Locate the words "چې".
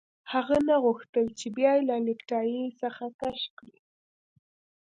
1.39-1.47